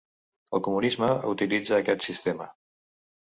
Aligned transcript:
El 0.57 0.61
comunisme 0.67 1.09
utilitza 1.33 1.77
aquest 1.79 2.07
sistema. 2.09 2.49